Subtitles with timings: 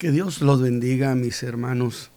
[0.00, 2.10] Que Dios los bendiga, mis hermanos,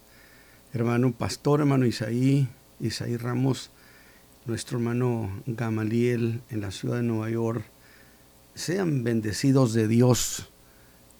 [0.72, 2.48] hermano pastor, hermano Isaí,
[2.80, 3.72] Isaí Ramos,
[4.46, 7.62] nuestro hermano Gamaliel en la ciudad de Nueva York.
[8.54, 10.50] Sean bendecidos de Dios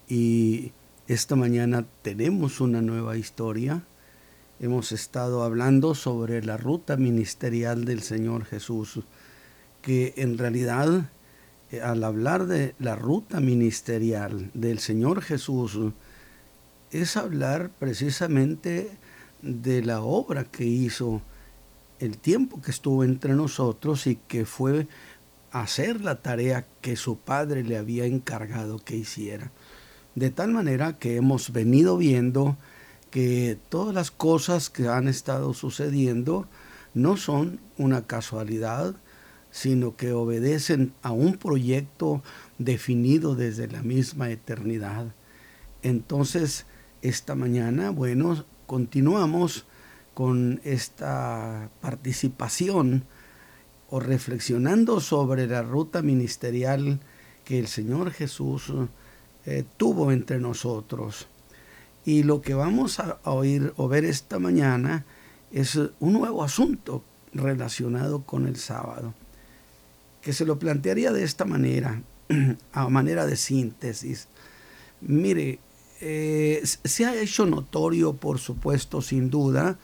[0.08, 0.72] y
[1.06, 3.84] esta mañana tenemos una nueva historia.
[4.58, 9.00] Hemos estado hablando sobre la ruta ministerial del Señor Jesús,
[9.82, 11.10] que en realidad
[11.70, 15.78] eh, al hablar de la ruta ministerial del Señor Jesús,
[17.02, 18.88] es hablar precisamente
[19.42, 21.22] de la obra que hizo,
[21.98, 24.86] el tiempo que estuvo entre nosotros y que fue
[25.50, 29.50] hacer la tarea que su padre le había encargado que hiciera.
[30.14, 32.56] De tal manera que hemos venido viendo
[33.10, 36.46] que todas las cosas que han estado sucediendo
[36.94, 38.94] no son una casualidad,
[39.50, 42.22] sino que obedecen a un proyecto
[42.58, 45.06] definido desde la misma eternidad.
[45.82, 46.66] Entonces,
[47.04, 49.66] esta mañana, bueno, continuamos
[50.14, 53.04] con esta participación
[53.90, 57.00] o reflexionando sobre la ruta ministerial
[57.44, 58.72] que el Señor Jesús
[59.44, 61.28] eh, tuvo entre nosotros.
[62.06, 65.04] Y lo que vamos a, a oír o ver esta mañana
[65.52, 69.12] es un nuevo asunto relacionado con el sábado,
[70.22, 72.00] que se lo plantearía de esta manera,
[72.72, 74.28] a manera de síntesis.
[75.02, 75.58] Mire,
[76.00, 79.78] eh, se ha hecho notorio, por supuesto, sin duda,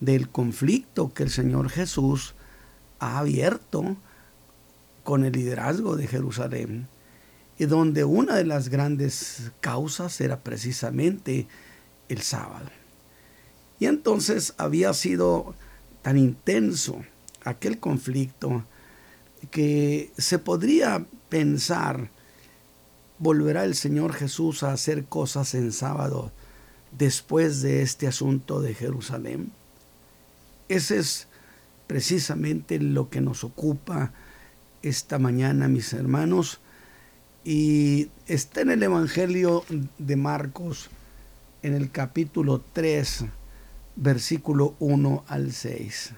[0.00, 2.34] del conflicto que el Señor Jesús
[2.98, 3.96] ha abierto
[5.02, 6.88] con el liderazgo de Jerusalén,
[7.58, 11.46] y donde una de las grandes causas era precisamente
[12.08, 12.70] el sábado.
[13.78, 15.54] Y entonces había sido
[16.02, 17.04] tan intenso
[17.44, 18.64] aquel conflicto
[19.50, 22.10] que se podría pensar
[23.18, 26.32] volverá el Señor Jesús a hacer cosas en sábado
[26.92, 29.52] después de este asunto de Jerusalén?
[30.68, 31.28] Ese es
[31.86, 34.12] precisamente lo que nos ocupa
[34.82, 36.60] esta mañana, mis hermanos.
[37.44, 39.64] Y está en el Evangelio
[39.98, 40.88] de Marcos,
[41.62, 43.26] en el capítulo 3,
[43.96, 46.12] versículo 1 al 6,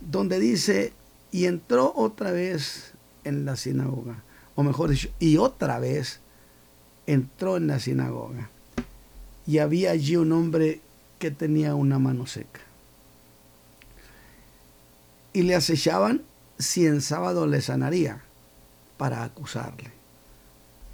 [0.00, 0.92] donde dice,
[1.30, 2.92] y entró otra vez
[3.24, 4.23] en la sinagoga
[4.54, 6.20] o mejor dicho, y otra vez
[7.06, 8.50] entró en la sinagoga.
[9.46, 10.80] Y había allí un hombre
[11.18, 12.60] que tenía una mano seca.
[15.32, 16.22] Y le acechaban
[16.58, 18.22] si en sábado le sanaría
[18.96, 19.90] para acusarle.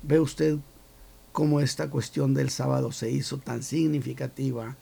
[0.03, 0.56] Ve usted
[1.32, 4.77] cómo esta cuestión del sábado se hizo tan significativa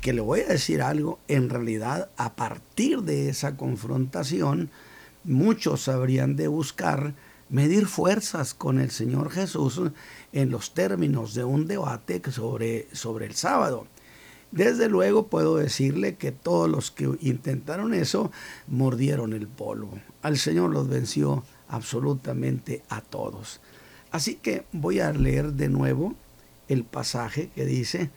[0.00, 4.70] que le voy a decir algo, en realidad a partir de esa confrontación
[5.24, 7.14] muchos habrían de buscar
[7.50, 9.80] medir fuerzas con el Señor Jesús
[10.32, 13.86] en los términos de un debate sobre, sobre el sábado.
[14.50, 18.30] Desde luego puedo decirle que todos los que intentaron eso
[18.66, 19.90] mordieron el polvo.
[20.22, 23.60] Al Señor los venció absolutamente a todos.
[24.10, 26.14] Así que voy a leer de nuevo
[26.68, 28.10] el pasaje que dice,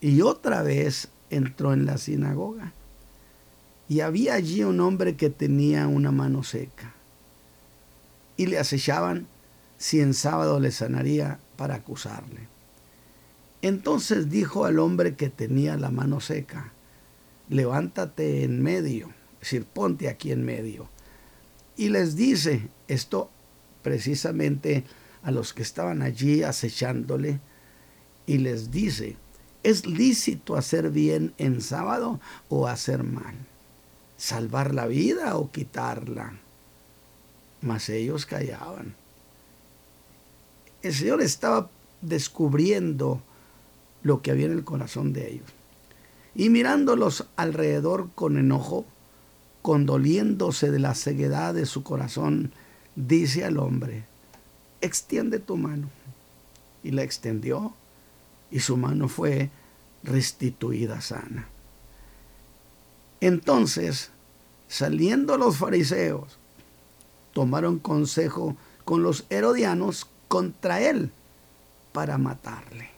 [0.00, 2.72] y otra vez entró en la sinagoga.
[3.88, 6.95] Y había allí un hombre que tenía una mano seca
[8.36, 9.26] y le acechaban
[9.78, 12.48] si en sábado le sanaría para acusarle.
[13.62, 16.72] Entonces dijo al hombre que tenía la mano seca,
[17.48, 20.88] levántate en medio, es decir, ponte aquí en medio.
[21.76, 23.30] Y les dice esto
[23.82, 24.84] precisamente
[25.22, 27.40] a los que estaban allí acechándole,
[28.26, 29.16] y les dice,
[29.62, 33.34] ¿es lícito hacer bien en sábado o hacer mal?
[34.16, 36.38] ¿Salvar la vida o quitarla?
[37.66, 38.94] Mas ellos callaban.
[40.82, 41.68] El Señor estaba
[42.00, 43.20] descubriendo
[44.02, 45.48] lo que había en el corazón de ellos.
[46.34, 48.84] Y mirándolos alrededor con enojo,
[49.62, 52.52] condoliéndose de la ceguedad de su corazón,
[52.94, 54.04] dice al hombre,
[54.80, 55.88] extiende tu mano.
[56.84, 57.74] Y la extendió
[58.50, 59.50] y su mano fue
[60.04, 61.48] restituida sana.
[63.20, 64.10] Entonces,
[64.68, 66.38] saliendo los fariseos,
[67.36, 68.56] tomaron consejo
[68.86, 71.10] con los herodianos contra él
[71.92, 72.88] para matarle.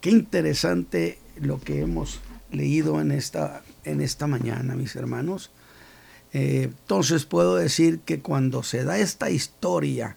[0.00, 2.18] Qué interesante lo que hemos
[2.50, 5.52] leído en esta, en esta mañana, mis hermanos.
[6.32, 10.16] Eh, entonces puedo decir que cuando se da esta historia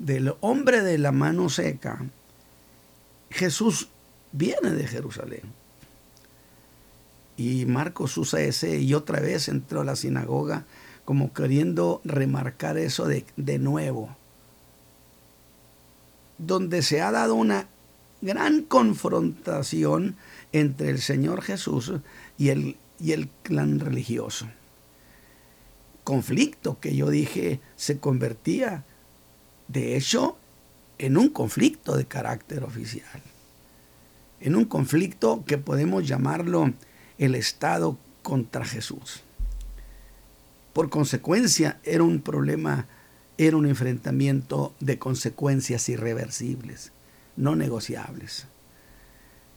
[0.00, 2.04] del hombre de la mano seca,
[3.30, 3.90] Jesús
[4.32, 5.42] viene de Jerusalén.
[7.36, 10.64] Y Marcos usa ese y otra vez entró a la sinagoga
[11.04, 14.16] como queriendo remarcar eso de, de nuevo.
[16.38, 17.68] donde se ha dado una
[18.20, 20.16] gran confrontación
[20.52, 21.92] entre el Señor Jesús
[22.36, 24.48] y el, y el clan religioso.
[26.04, 28.84] Conflicto que yo dije se convertía,
[29.68, 30.36] de hecho,
[30.98, 33.22] en un conflicto de carácter oficial,
[34.40, 36.72] en un conflicto que podemos llamarlo
[37.18, 39.22] el Estado contra Jesús.
[40.72, 42.86] Por consecuencia, era un problema,
[43.38, 46.92] era un enfrentamiento de consecuencias irreversibles,
[47.36, 48.46] no negociables.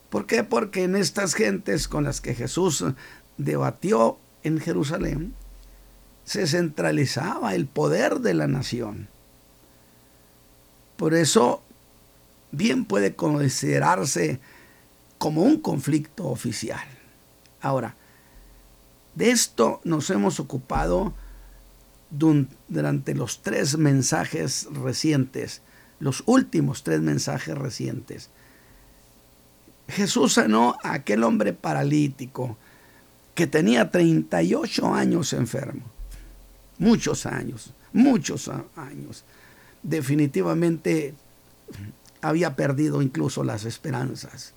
[0.09, 0.43] ¿Por qué?
[0.43, 2.83] Porque en estas gentes con las que Jesús
[3.37, 5.33] debatió en Jerusalén,
[6.25, 9.07] se centralizaba el poder de la nación.
[10.97, 11.61] Por eso,
[12.51, 14.39] bien puede considerarse
[15.17, 16.85] como un conflicto oficial.
[17.61, 17.95] Ahora,
[19.15, 21.13] de esto nos hemos ocupado
[22.09, 25.61] durante los tres mensajes recientes,
[25.99, 28.29] los últimos tres mensajes recientes.
[29.87, 32.57] Jesús sanó a aquel hombre paralítico
[33.35, 35.83] que tenía 38 años enfermo.
[36.77, 39.23] Muchos años, muchos años.
[39.83, 41.13] Definitivamente
[42.21, 44.53] había perdido incluso las esperanzas.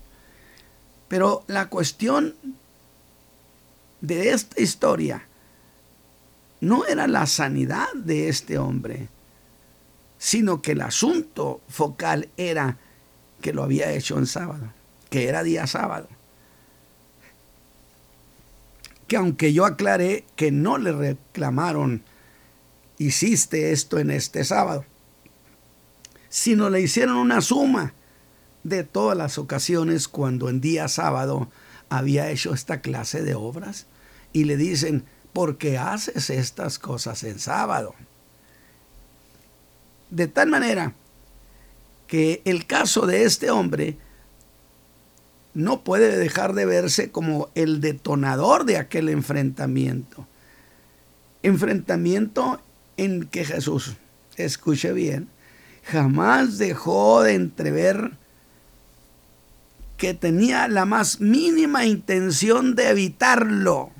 [1.07, 2.35] Pero la cuestión
[4.01, 5.25] de esta historia
[6.61, 9.07] no era la sanidad de este hombre,
[10.17, 12.77] sino que el asunto focal era
[13.41, 14.73] que lo había hecho en sábado,
[15.09, 16.07] que era día sábado.
[19.07, 22.03] Que aunque yo aclaré que no le reclamaron,
[22.97, 24.85] hiciste esto en este sábado,
[26.27, 27.93] sino le hicieron una suma
[28.63, 31.49] de todas las ocasiones cuando en día sábado
[31.89, 33.87] había hecho esta clase de obras
[34.33, 37.95] y le dicen, ¿por qué haces estas cosas en sábado?
[40.09, 40.93] De tal manera
[42.07, 43.97] que el caso de este hombre
[45.53, 50.27] no puede dejar de verse como el detonador de aquel enfrentamiento.
[51.43, 52.61] Enfrentamiento
[52.97, 53.95] en que Jesús,
[54.35, 55.29] escuche bien,
[55.83, 58.11] jamás dejó de entrever
[59.99, 63.91] que tenía la más mínima intención de evitarlo.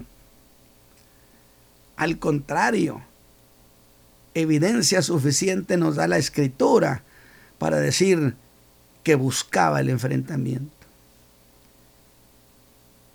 [1.97, 3.01] Al contrario,
[4.33, 7.03] evidencia suficiente nos da la escritura
[7.57, 8.35] para decir
[9.03, 10.71] que buscaba el enfrentamiento.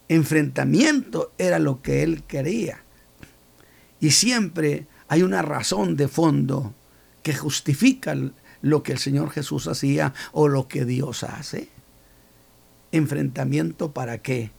[0.08, 2.82] Enfrentamiento era lo que él quería.
[3.98, 6.75] Y siempre hay una razón de fondo
[7.22, 8.14] que justifica
[8.60, 11.74] lo que el Señor Jesús hacía o lo que Dios hace
[12.96, 14.50] enfrentamiento para qué.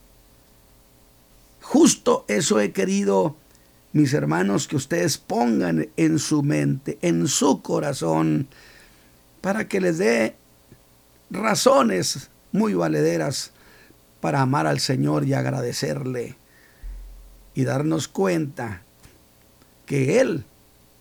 [1.62, 3.36] Justo eso he querido,
[3.94, 8.48] mis hermanos, que ustedes pongan en su mente, en su corazón,
[9.42, 10.36] para que les dé
[11.30, 13.52] razones muy valederas
[14.22, 16.36] para amar al Señor y agradecerle
[17.54, 18.82] y darnos cuenta
[19.86, 20.46] que Él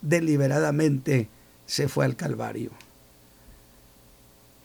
[0.02, 1.28] deliberadamente
[1.66, 2.83] se fue al Calvario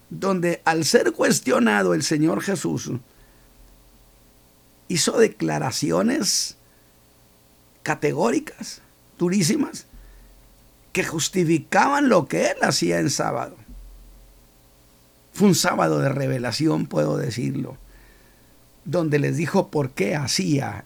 [0.10, 2.92] donde al ser cuestionado el Señor Jesús
[4.88, 6.58] hizo declaraciones
[7.84, 8.82] categóricas,
[9.18, 9.86] durísimas,
[10.92, 13.56] que justificaban lo que él hacía en sábado.
[15.34, 17.78] Fue un sábado de revelación, puedo decirlo,
[18.86, 20.86] donde les dijo por qué hacía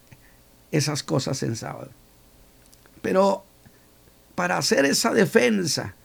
[0.71, 1.89] esas cosas en sábado.
[3.01, 3.45] Pero
[4.35, 5.95] para hacer esa defensa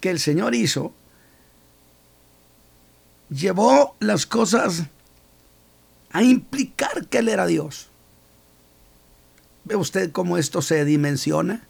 [0.00, 0.92] que el Señor hizo,
[3.30, 4.84] llevó las cosas
[6.10, 7.88] a implicar que Él era Dios.
[9.64, 11.66] ¿Ve usted cómo esto se dimensiona?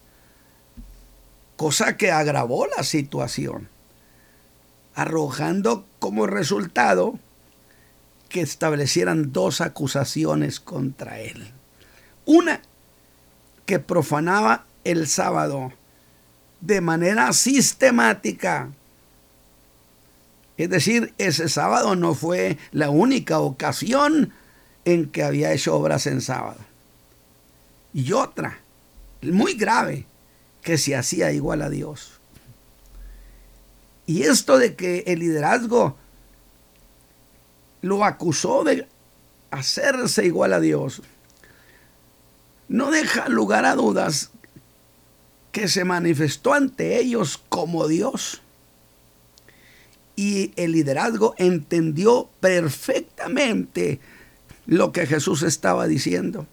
[1.55, 3.67] Cosa que agravó la situación,
[4.93, 7.19] arrojando como resultado
[8.29, 11.51] que establecieran dos acusaciones contra Él.
[12.25, 12.61] Una,
[13.65, 15.73] que profanaba el sábado
[16.61, 18.69] de manera sistemática
[20.57, 24.33] es decir, ese sábado no fue la única ocasión
[24.85, 26.59] en que había hecho obras en sábado.
[27.93, 28.59] Y otra,
[29.21, 30.05] muy grave,
[30.63, 32.19] que se hacía igual a Dios.
[34.07, 35.95] Y esto de que el liderazgo
[37.81, 38.87] lo acusó de
[39.51, 41.03] hacerse igual a Dios,
[42.67, 44.31] no deja lugar a dudas
[45.51, 48.41] que se manifestó ante ellos como Dios
[50.17, 54.01] y el liderazgo entendió perfectamente
[54.65, 56.47] lo que Jesús estaba diciendo.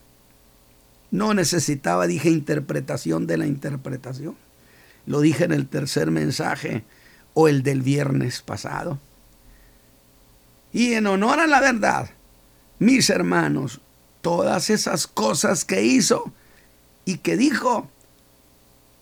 [1.11, 4.37] No necesitaba, dije, interpretación de la interpretación.
[5.07, 6.85] Lo dije en el tercer mensaje.
[7.37, 9.01] o el del viernes pasado.
[10.73, 12.11] Y en honor a la verdad,
[12.79, 13.81] mis hermanos,
[14.23, 16.33] todas esas cosas que hizo
[17.05, 17.91] y que dijo,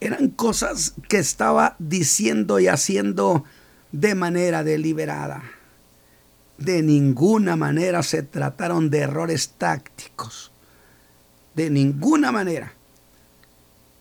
[0.00, 3.45] eran cosas que estaba diciendo y haciendo
[3.92, 5.42] de manera deliberada.
[6.58, 10.50] De ninguna manera se trataron de errores tácticos.
[11.54, 12.72] De ninguna manera.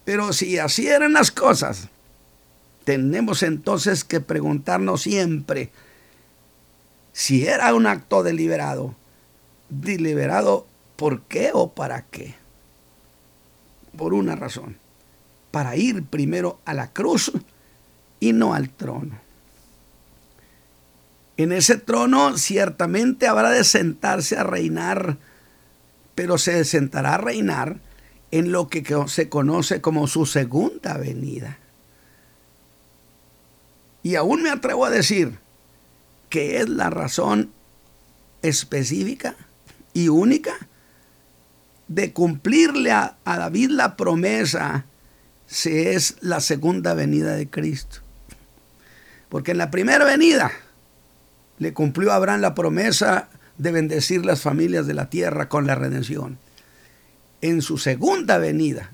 [0.05, 1.89] Pero si así eran las cosas,
[2.83, 5.71] tenemos entonces que preguntarnos siempre
[7.13, 8.95] si era un acto deliberado.
[9.69, 12.36] ¿Deliberado por qué o para qué?
[13.98, 14.77] Por una razón.
[15.51, 17.31] Para ir primero a la cruz
[18.19, 19.30] y no al trono.
[21.41, 25.17] En ese trono ciertamente habrá de sentarse a reinar,
[26.13, 27.79] pero se sentará a reinar
[28.29, 31.57] en lo que se conoce como su segunda venida.
[34.03, 35.39] Y aún me atrevo a decir
[36.29, 37.50] que es la razón
[38.43, 39.36] específica
[39.93, 40.67] y única
[41.88, 44.86] de cumplirle a, David la promesa
[45.48, 48.01] si es la segunda venida de Cristo.
[49.27, 50.51] Porque en la primera venida
[51.62, 55.75] le cumplió a Abraham la promesa de bendecir las familias de la tierra con la
[55.75, 56.39] redención.
[57.39, 58.94] En su segunda venida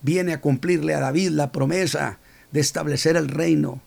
[0.00, 2.18] viene a cumplirle a David la promesa
[2.50, 3.80] de establecer el reino,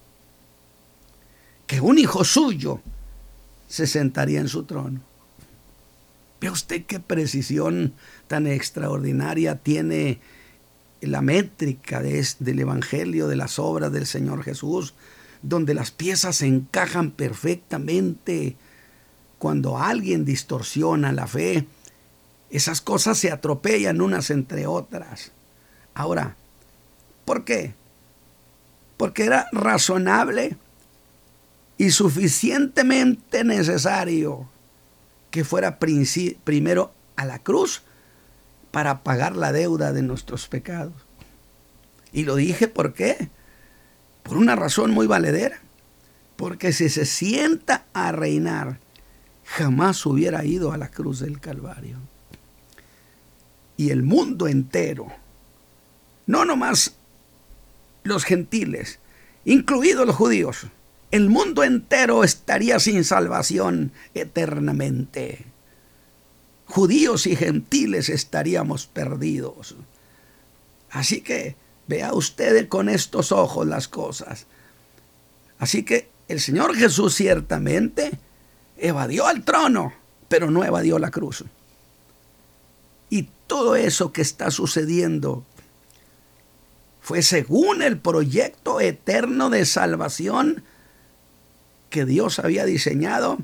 [1.67, 2.79] que un hijo suyo
[3.67, 5.01] se sentaría en su trono.
[6.39, 7.95] Ve usted qué precisión
[8.27, 10.21] tan extraordinaria tiene
[11.01, 14.93] la métrica del Evangelio, de las obras del Señor Jesús,
[15.49, 18.55] donde las piezas se encajan perfectamente.
[19.37, 21.67] Cuando alguien distorsiona la fe,
[22.49, 25.31] esas cosas se atropellan unas entre otras.
[25.93, 26.35] Ahora,
[27.25, 27.73] ¿por qué?
[28.97, 30.57] porque era razonable
[31.77, 34.47] y suficientemente necesario
[35.31, 37.83] que fuera primero a la cruz
[38.71, 40.93] para pagar la deuda de nuestros pecados.
[42.13, 43.29] Y lo dije por qué?
[44.25, 45.61] Por una razón muy valedera.
[46.35, 48.79] Porque si se sienta a reinar,
[49.45, 51.97] jamás hubiera ido a la cruz del Calvario.
[53.77, 55.07] Y el mundo entero,
[56.25, 56.95] no nomás
[58.03, 58.99] los gentiles,
[59.45, 60.67] incluidos los judíos,
[61.11, 65.45] el mundo entero estaría sin salvación eternamente.
[66.65, 69.75] Judíos y gentiles estaríamos perdidos.
[70.89, 71.55] Así que
[71.87, 74.47] vea usted con estos ojos las cosas.
[75.59, 78.11] Así que el Señor Jesús ciertamente
[78.77, 79.93] evadió al trono,
[80.27, 81.43] pero no evadió la cruz.
[83.09, 85.43] Y todo eso que está sucediendo
[87.01, 90.63] fue según el proyecto eterno de salvación
[91.91, 93.37] que Dios había diseñado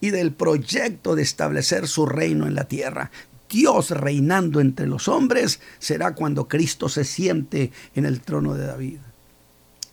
[0.00, 3.12] y del proyecto de establecer su reino en la tierra.
[3.48, 8.98] Dios reinando entre los hombres será cuando Cristo se siente en el trono de David.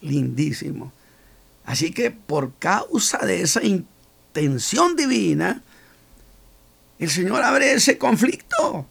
[0.02, 0.92] Lindísimo.
[1.66, 5.62] Así que por causa de esa intención divina,
[7.00, 8.86] el Señor abre ese conflicto.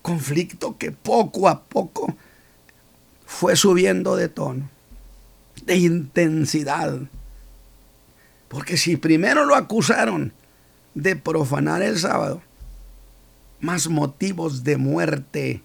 [0.00, 2.16] Conflicto que poco a poco
[3.26, 4.68] fue subiendo de tono,
[5.64, 6.98] de intensidad.
[8.48, 10.32] Porque si primero lo acusaron
[10.94, 12.42] de profanar el sábado,
[13.62, 15.62] más motivos de muerte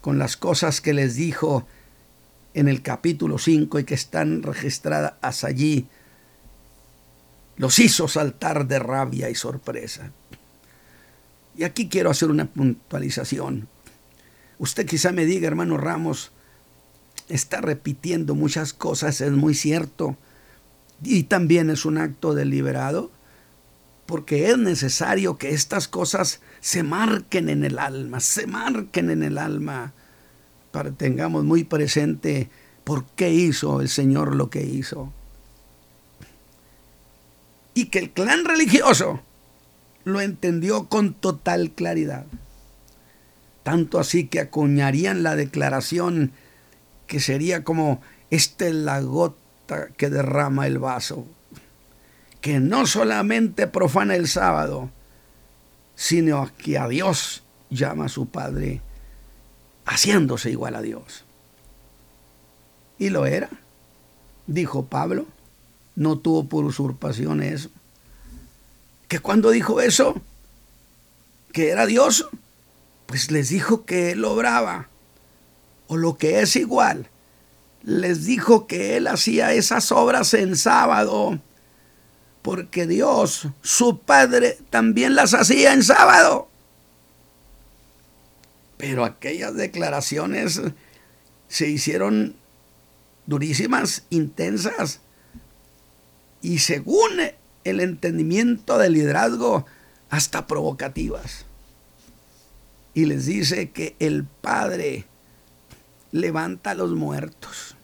[0.00, 1.66] con las cosas que les dijo
[2.54, 5.86] en el capítulo 5 y que están registradas allí,
[7.56, 10.10] los hizo saltar de rabia y sorpresa.
[11.56, 13.68] Y aquí quiero hacer una puntualización.
[14.58, 16.32] Usted quizá me diga, hermano Ramos,
[17.28, 20.16] está repitiendo muchas cosas, es muy cierto.
[21.02, 23.10] Y también es un acto deliberado,
[24.06, 29.38] porque es necesario que estas cosas se marquen en el alma, se marquen en el
[29.38, 29.92] alma,
[30.70, 32.50] para que tengamos muy presente
[32.84, 35.12] por qué hizo el Señor lo que hizo.
[37.74, 39.20] Y que el clan religioso
[40.04, 42.26] lo entendió con total claridad
[43.62, 46.32] tanto así que acuñarían la declaración
[47.06, 51.26] que sería como esta es la gota que derrama el vaso,
[52.42, 54.90] que no solamente profana el sábado,
[55.94, 58.82] sino que a Dios llama a su Padre,
[59.86, 61.24] haciéndose igual a Dios.
[62.98, 63.48] Y lo era,
[64.48, 65.26] dijo Pablo,
[65.94, 67.70] no tuvo por usurpación eso.
[69.06, 70.20] Que cuando dijo eso,
[71.52, 72.28] que era Dios,
[73.06, 74.88] pues les dijo que él obraba,
[75.86, 77.08] o lo que es igual,
[77.84, 81.38] les dijo que él hacía esas obras en sábado,
[82.42, 86.48] porque Dios, su Padre, también las hacía en sábado.
[88.76, 90.60] Pero aquellas declaraciones
[91.48, 92.34] se hicieron
[93.26, 95.00] durísimas, intensas,
[96.40, 97.10] y según
[97.62, 99.64] el entendimiento del liderazgo,
[100.10, 101.46] hasta provocativas.
[102.92, 105.06] Y les dice que el Padre
[106.10, 107.76] levanta a los muertos.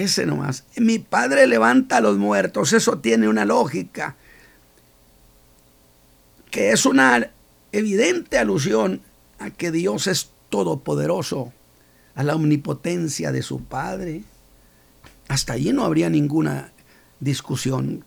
[0.00, 0.64] Ese nomás.
[0.76, 2.72] Mi Padre levanta a los muertos.
[2.72, 4.16] Eso tiene una lógica.
[6.50, 7.30] Que es una
[7.72, 9.02] evidente alusión
[9.38, 11.52] a que Dios es todopoderoso,
[12.14, 14.22] a la omnipotencia de su Padre.
[15.28, 16.72] Hasta allí no habría ninguna
[17.20, 18.04] discusión.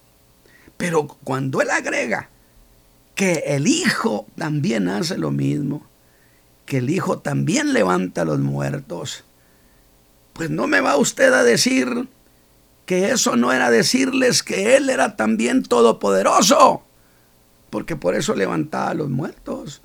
[0.77, 2.29] Pero cuando Él agrega
[3.15, 5.85] que el Hijo también hace lo mismo,
[6.65, 9.25] que el Hijo también levanta a los muertos,
[10.39, 12.07] pues no me va usted a decir
[12.85, 16.81] que eso no era decirles que Él era también todopoderoso,
[17.69, 19.81] porque por eso levantaba a los muertos.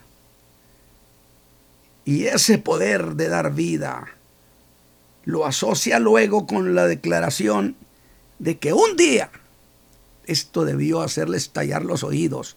[2.05, 4.07] Y ese poder de dar vida
[5.25, 7.75] lo asocia luego con la declaración
[8.39, 9.33] de que un día
[10.25, 12.57] esto debió hacerle estallar los oídos.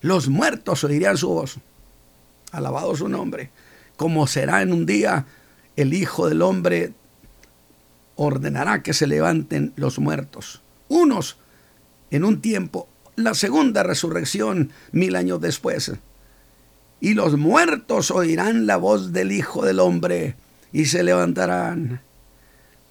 [0.00, 1.58] Los muertos oirían su voz.
[2.50, 3.50] Alabado su nombre.
[3.98, 5.26] Como será en un día
[5.76, 6.94] el Hijo del Hombre
[8.16, 10.62] ordenará que se levanten los muertos.
[10.88, 11.36] Unos
[12.10, 15.92] en un tiempo, la segunda resurrección mil años después.
[17.00, 20.34] Y los muertos oirán la voz del Hijo del Hombre
[20.72, 22.00] y se levantarán.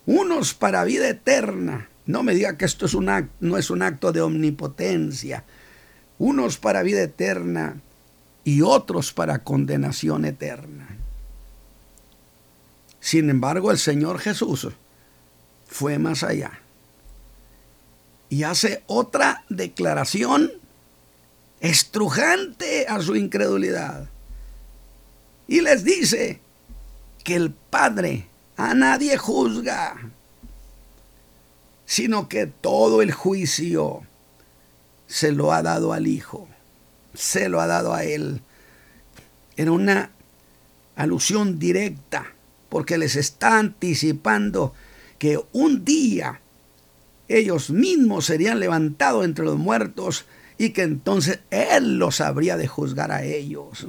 [0.05, 1.89] Unos para vida eterna.
[2.05, 2.95] No me diga que esto es
[3.39, 5.43] no es un acto de omnipotencia.
[6.19, 7.81] Unos para vida eterna
[8.43, 10.87] y otros para condenación eterna.
[12.99, 14.67] Sin embargo, el Señor Jesús
[15.67, 16.59] fue más allá
[18.29, 20.51] y hace otra declaración
[21.59, 24.09] estrujante a su incredulidad.
[25.47, 26.41] Y les dice
[27.23, 30.11] que el Padre a nadie juzga,
[31.85, 34.01] sino que todo el juicio
[35.07, 36.47] se lo ha dado al Hijo,
[37.13, 38.41] se lo ha dado a Él.
[39.55, 40.11] En una
[40.95, 42.33] alusión directa,
[42.69, 44.73] porque les está anticipando
[45.25, 46.39] que un día
[47.27, 50.25] ellos mismos serían levantados entre los muertos
[50.59, 53.87] y que entonces Él los habría de juzgar a ellos.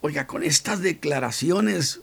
[0.00, 2.00] Oiga, con estas declaraciones,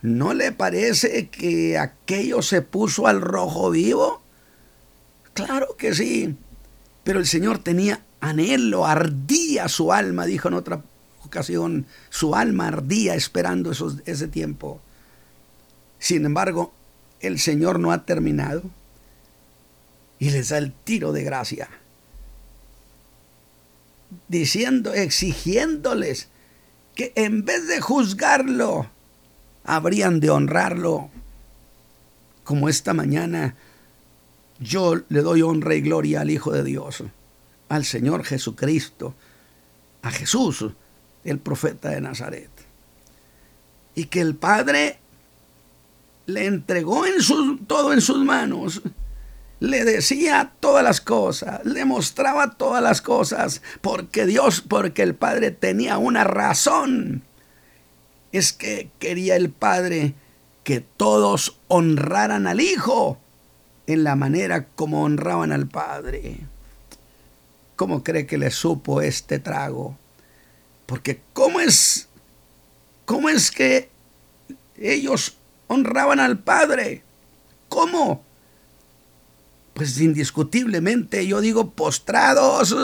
[0.00, 4.22] ¿no le parece que aquello se puso al rojo vivo?
[5.34, 6.36] Claro que sí,
[7.02, 10.84] pero el Señor tenía anhelo, ardía su alma, dijo en otra
[11.24, 13.72] ocasión, su alma ardía esperando
[14.04, 14.80] ese tiempo.
[15.98, 16.72] Sin embargo,
[17.22, 18.62] el Señor no ha terminado
[20.18, 21.68] y les da el tiro de gracia
[24.28, 26.28] diciendo, exigiéndoles
[26.94, 28.88] que en vez de juzgarlo,
[29.64, 31.10] habrían de honrarlo.
[32.44, 33.54] Como esta mañana
[34.58, 37.04] yo le doy honra y gloria al Hijo de Dios,
[37.68, 39.14] al Señor Jesucristo,
[40.02, 40.66] a Jesús,
[41.24, 42.50] el profeta de Nazaret.
[43.94, 44.98] Y que el Padre
[46.26, 48.82] le entregó en todo en sus manos
[49.62, 55.52] le decía todas las cosas, le mostraba todas las cosas, porque Dios, porque el Padre
[55.52, 57.22] tenía una razón.
[58.32, 60.14] Es que quería el Padre
[60.64, 63.18] que todos honraran al Hijo
[63.86, 66.38] en la manera como honraban al Padre.
[67.76, 69.96] ¿Cómo cree que le supo este trago?
[70.86, 72.08] Porque ¿cómo es,
[73.04, 73.90] cómo es que
[74.76, 75.36] ellos
[75.72, 77.02] honraban al Padre?
[77.68, 78.24] ¿Cómo?
[79.74, 82.74] pues indiscutiblemente yo digo postrados.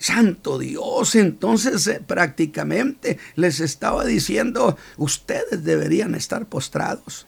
[0.00, 7.26] Santo Dios, entonces eh, prácticamente les estaba diciendo, ustedes deberían estar postrados.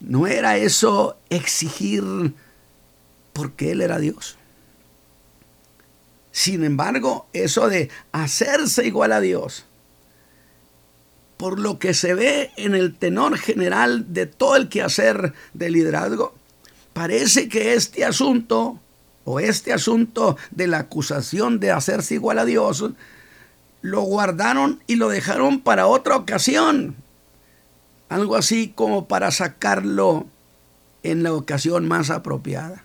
[0.00, 2.02] No era eso exigir
[3.34, 4.38] porque Él era Dios.
[6.32, 9.66] Sin embargo, eso de hacerse igual a Dios,
[11.44, 16.32] por lo que se ve en el tenor general de todo el quehacer del liderazgo,
[16.94, 18.80] parece que este asunto
[19.26, 22.82] o este asunto de la acusación de hacerse igual a Dios,
[23.82, 26.96] lo guardaron y lo dejaron para otra ocasión.
[28.08, 30.24] Algo así como para sacarlo
[31.02, 32.84] en la ocasión más apropiada.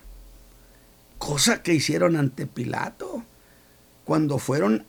[1.16, 3.24] Cosa que hicieron ante Pilato
[4.04, 4.84] cuando fueron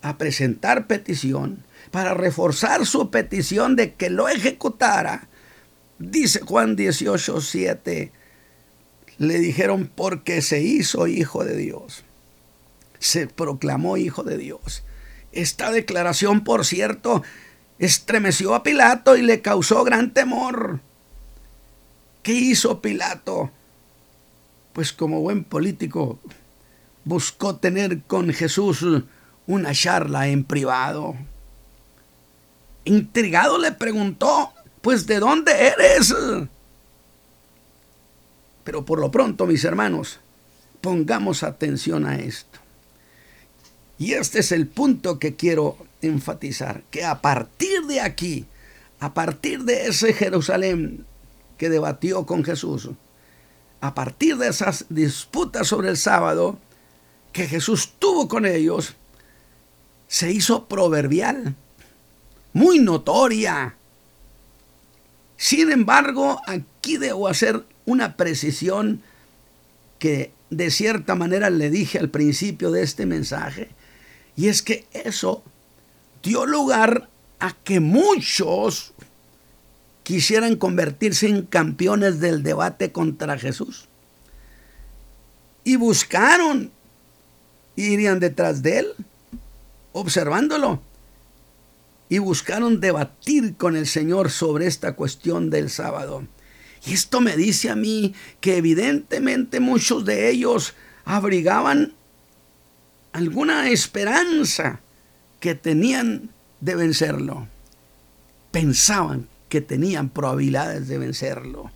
[0.00, 5.28] a presentar petición, para reforzar su petición de que lo ejecutara,
[5.98, 8.12] dice Juan 18, 7,
[9.18, 12.04] le dijeron porque se hizo hijo de Dios,
[12.98, 14.82] se proclamó hijo de Dios.
[15.32, 17.22] Esta declaración, por cierto,
[17.78, 20.80] estremeció a Pilato y le causó gran temor.
[22.22, 23.50] ¿Qué hizo Pilato?
[24.72, 26.18] Pues como buen político,
[27.04, 28.84] buscó tener con Jesús
[29.46, 31.16] una charla en privado.
[32.86, 36.14] Intrigado le preguntó, pues ¿de dónde eres?
[38.62, 40.20] Pero por lo pronto, mis hermanos,
[40.80, 42.60] pongamos atención a esto.
[43.98, 48.46] Y este es el punto que quiero enfatizar, que a partir de aquí,
[49.00, 51.06] a partir de ese Jerusalén
[51.58, 52.90] que debatió con Jesús,
[53.80, 56.60] a partir de esas disputas sobre el sábado
[57.32, 58.94] que Jesús tuvo con ellos,
[60.06, 61.56] se hizo proverbial,
[62.56, 63.76] muy notoria.
[65.36, 69.02] Sin embargo, aquí debo hacer una precisión
[69.98, 73.68] que de cierta manera le dije al principio de este mensaje,
[74.36, 75.44] y es que eso
[76.22, 78.94] dio lugar a que muchos
[80.02, 83.86] quisieran convertirse en campeones del debate contra Jesús.
[85.62, 86.70] Y buscaron,
[87.76, 88.86] irían detrás de él,
[89.92, 90.80] observándolo,
[92.08, 96.24] y buscaron debatir con el Señor sobre esta cuestión del sábado.
[96.86, 101.94] Y esto me dice a mí que evidentemente muchos de ellos abrigaban
[103.12, 104.80] alguna esperanza
[105.40, 107.48] que tenían de vencerlo.
[108.52, 111.70] Pensaban que tenían probabilidades de vencerlo.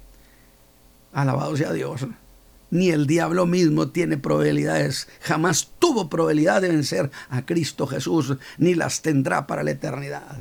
[1.13, 2.07] Alabado sea Dios.
[2.71, 8.75] Ni el diablo mismo tiene probabilidades, jamás tuvo probabilidad de vencer a Cristo Jesús, ni
[8.75, 10.39] las tendrá para la eternidad.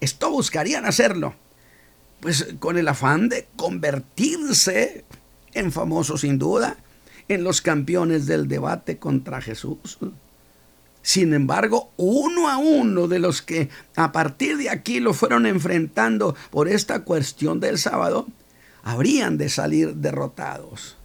[0.00, 1.34] Esto buscarían hacerlo,
[2.20, 5.04] pues con el afán de convertirse
[5.54, 6.76] en famoso sin duda,
[7.28, 9.98] en los campeones del debate contra Jesús.
[11.02, 16.34] Sin embargo, uno a uno de los que a partir de aquí lo fueron enfrentando
[16.50, 18.26] por esta cuestión del sábado,
[18.82, 20.96] habrían de salir derrotados.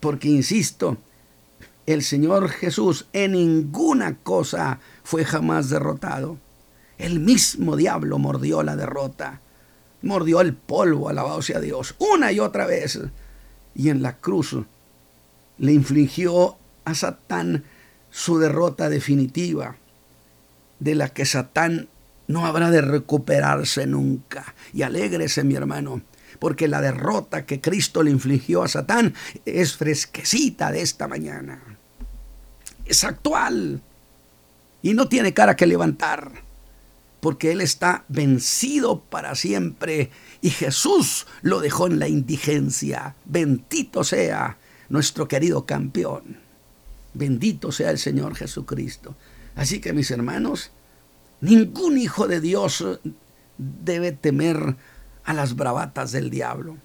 [0.00, 0.98] Porque, insisto,
[1.86, 6.38] el Señor Jesús en ninguna cosa fue jamás derrotado.
[6.98, 9.40] El mismo diablo mordió la derrota,
[10.02, 13.00] mordió el polvo, alabado sea Dios, una y otra vez.
[13.74, 14.56] Y en la cruz
[15.58, 17.64] le infligió a Satán
[18.10, 19.76] su derrota definitiva,
[20.80, 21.88] de la que Satán
[22.26, 24.54] no habrá de recuperarse nunca.
[24.72, 26.02] Y alégrese, mi hermano,
[26.42, 31.62] porque la derrota que Cristo le infligió a Satán es fresquecita de esta mañana.
[32.84, 33.80] Es actual
[34.82, 36.32] y no tiene cara que levantar,
[37.20, 43.14] porque Él está vencido para siempre y Jesús lo dejó en la indigencia.
[43.24, 46.38] Bendito sea nuestro querido campeón.
[47.14, 49.14] Bendito sea el Señor Jesucristo.
[49.54, 50.72] Así que mis hermanos,
[51.40, 52.84] ningún hijo de Dios
[53.58, 54.74] debe temer
[55.24, 56.76] a las bravatas del diablo.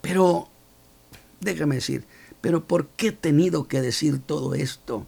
[0.00, 0.48] Pero,
[1.40, 2.04] déjame decir,
[2.40, 5.06] pero ¿por qué he tenido que decir todo esto?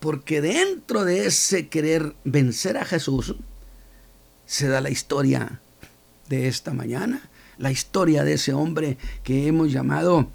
[0.00, 3.36] Porque dentro de ese querer vencer a Jesús
[4.46, 5.60] se da la historia
[6.28, 10.28] de esta mañana la historia de ese hombre que hemos llamado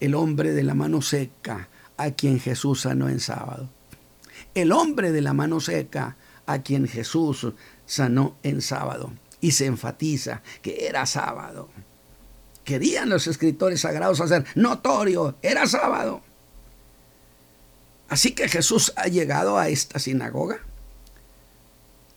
[0.00, 3.70] el hombre de la mano seca, a quien Jesús sanó en sábado.
[4.54, 7.46] El hombre de la mano seca, a quien Jesús
[7.86, 9.12] sanó en sábado.
[9.40, 11.68] Y se enfatiza que era sábado.
[12.64, 16.20] Querían los escritores sagrados hacer notorio, era sábado.
[18.08, 20.58] Así que Jesús ha llegado a esta sinagoga.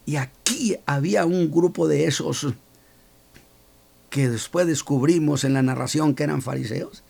[0.06, 2.48] Y aquí había un grupo de esos
[4.10, 7.04] que después descubrimos en la narración que eran fariseos,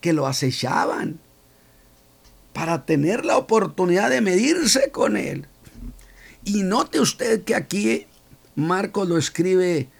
[0.00, 1.18] que lo acechaban
[2.52, 5.46] para tener la oportunidad de medirse con él.
[6.48, 8.06] Y note usted que aquí
[8.56, 9.90] Marcos lo escribe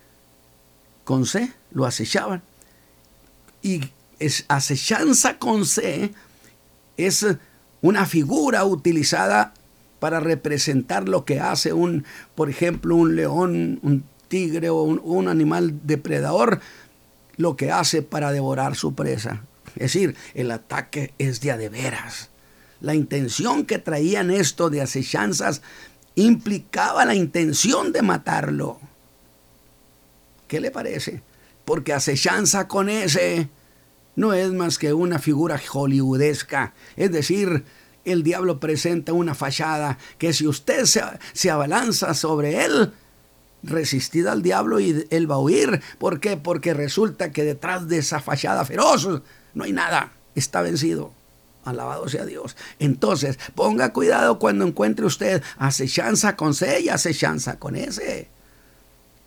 [1.05, 2.43] con C, lo acechaban.
[3.63, 3.83] Y
[4.19, 6.11] es acechanza con C
[6.97, 7.27] es
[7.83, 9.53] una figura utilizada
[10.01, 15.81] para representar lo que hace un, por ejemplo, un león, un tigre o un, animal
[15.85, 16.61] depredador
[17.37, 19.43] lo que hace para devorar su presa.
[19.77, 22.31] Es decir, el ataque es de a de veras.
[22.81, 25.61] La intención que traían esto de acechanzas
[26.23, 28.79] implicaba la intención de matarlo.
[30.47, 31.23] ¿Qué le parece?
[31.65, 33.49] Porque acechanza con ese
[34.17, 37.65] no es más que una figura hollywoodesca, es decir,
[38.05, 41.03] el diablo presenta una fachada que si usted se,
[41.35, 42.93] se abalanza sobre él,
[43.63, 45.81] resistid al diablo y él va a huir.
[45.99, 46.37] ¿Por qué?
[46.37, 49.07] Porque resulta que detrás de esa fachada feroz
[49.55, 51.13] no hay nada, está vencido.
[51.69, 52.57] Alabado sea Dios.
[52.79, 58.29] Entonces, ponga cuidado cuando encuentre usted acechanza con C y acechanza con S.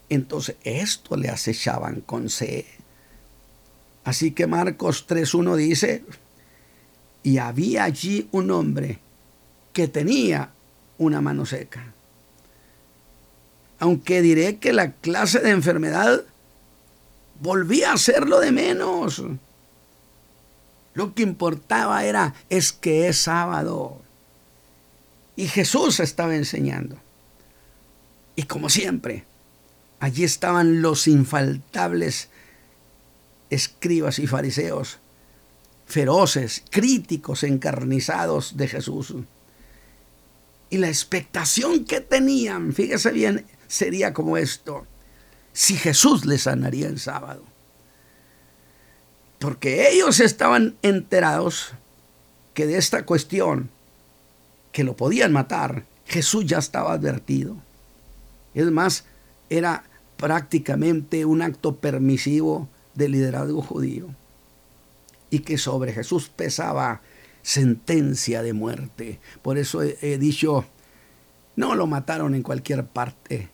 [0.10, 2.66] Entonces, esto le acechaban con C.
[4.04, 6.04] Así que Marcos 3.1 dice,
[7.24, 9.00] y había allí un hombre
[9.74, 10.50] que tenía
[10.98, 11.94] una mano seca.
[13.80, 16.24] Aunque diré que la clase de enfermedad
[17.40, 19.24] volvía a ser lo de menos.
[20.94, 24.02] Lo que importaba era, es que es sábado.
[25.36, 26.98] Y Jesús estaba enseñando.
[28.36, 29.26] Y como siempre,
[30.00, 32.30] allí estaban los infaltables
[33.50, 35.00] escribas y fariseos,
[35.86, 39.14] feroces, críticos, encarnizados de Jesús.
[40.70, 44.88] Y la expectación que tenían, fíjese bien, sería como esto,
[45.54, 47.51] si Jesús les sanaría el sábado
[49.42, 51.74] porque ellos estaban enterados
[52.54, 53.72] que de esta cuestión,
[54.72, 57.56] que lo podían matar, Jesús ya estaba advertido.
[58.54, 59.06] Es más,
[59.50, 59.84] era
[60.16, 64.10] prácticamente un acto permisivo del liderazgo judío
[65.32, 67.02] y que sobre Jesús pesaba
[67.42, 69.20] sentencia de muerte.
[69.42, 70.66] Por eso he, dicho,
[71.56, 73.50] no lo mataron en cualquier parte.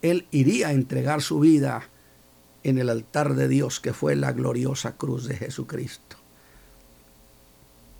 [0.00, 1.90] Él iría a entregar su vida
[2.68, 6.16] en el altar de Dios que fue la gloriosa cruz de Jesucristo.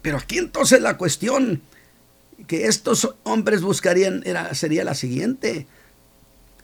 [0.02, 1.62] Pero aquí entonces la cuestión
[2.48, 5.66] que estos hombres buscarían era, sería la siguiente.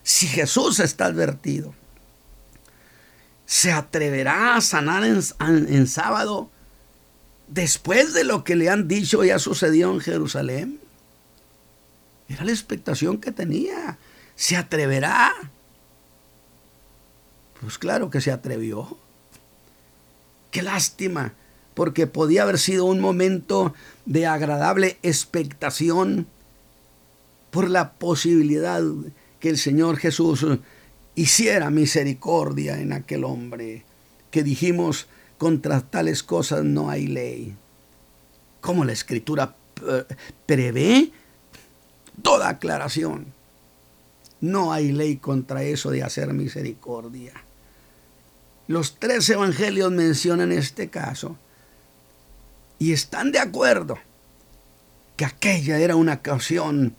[0.02, 1.74] Si Jesús está advertido,
[3.46, 6.50] ¿se atreverá a sanar en, sábado
[7.46, 10.80] después de lo que le han dicho ya sucedió en Jerusalén?
[12.28, 13.98] Era la expectación que tenía.
[14.34, 15.32] ¿Se atreverá?
[17.62, 18.98] Pues claro que se atrevió.
[20.50, 21.32] Qué lástima,
[21.74, 23.72] porque podía haber sido un momento
[24.04, 26.26] de agradable expectación
[27.52, 28.82] por la posibilidad
[29.38, 30.44] que el Señor Jesús
[31.14, 33.84] hiciera misericordia en aquel hombre,
[34.32, 35.06] que dijimos,
[35.38, 37.54] contra tales cosas no hay ley.
[38.60, 39.54] Como la escritura
[40.46, 41.12] prevé
[42.22, 43.26] toda aclaración.
[44.40, 47.32] No hay ley contra eso de hacer misericordia.
[48.68, 51.36] Los tres evangelios mencionan este caso
[52.78, 53.98] y están de acuerdo
[55.16, 56.94] que aquella era una ocasión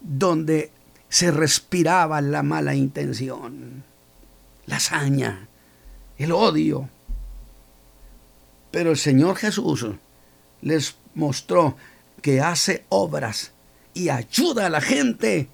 [0.00, 0.70] donde
[1.08, 3.84] se respiraba la mala intención,
[4.66, 5.48] la hazaña,
[6.18, 6.88] el odio.
[8.70, 9.86] Pero el Señor Jesús
[10.60, 11.76] les mostró
[12.20, 13.52] que hace obras
[13.94, 15.48] y ayuda a la gente,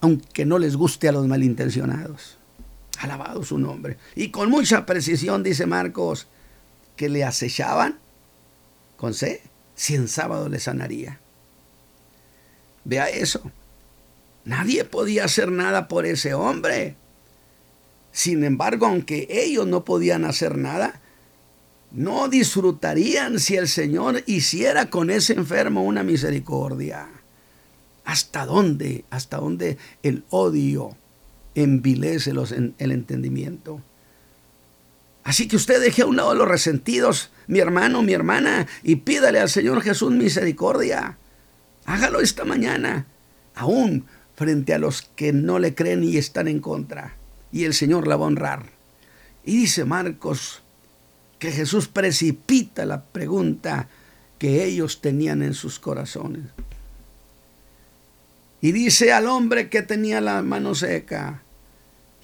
[0.00, 2.39] aunque no les guste a los malintencionados.
[3.00, 3.96] Alabado su nombre.
[4.14, 6.28] Y con mucha precisión dice Marcos
[6.96, 7.98] que le acechaban
[8.98, 9.40] con C,
[9.74, 11.18] si en sábado le sanaría.
[12.84, 13.40] Vea eso.
[14.44, 16.96] Nadie podía hacer nada por ese hombre.
[18.12, 21.00] Sin embargo, aunque ellos no podían hacer nada,
[21.92, 27.08] no disfrutarían si el Señor hiciera con ese enfermo una misericordia.
[28.04, 29.06] ¿Hasta dónde?
[29.08, 30.98] ¿Hasta dónde el odio
[31.54, 33.82] envilece el entendimiento.
[35.24, 39.38] Así que usted deje a un lado los resentidos, mi hermano, mi hermana, y pídale
[39.38, 41.18] al Señor Jesús misericordia.
[41.84, 43.06] Hágalo esta mañana,
[43.54, 47.16] aún frente a los que no le creen y están en contra.
[47.52, 48.66] Y el Señor la va a honrar.
[49.44, 50.62] Y dice Marcos
[51.38, 53.88] que Jesús precipita la pregunta
[54.38, 56.44] que ellos tenían en sus corazones.
[58.60, 61.42] Y dice al hombre que tenía la mano seca,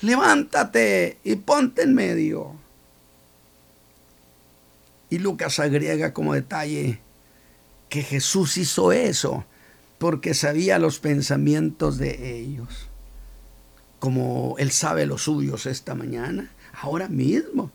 [0.01, 2.55] levántate y ponte en medio.
[5.09, 7.01] Y Lucas agrega como detalle
[7.89, 9.45] que Jesús hizo eso
[9.99, 12.89] porque sabía los pensamientos de ellos.
[13.99, 16.51] Como Él sabe los suyos esta mañana,
[16.83, 17.71] ahora mismo.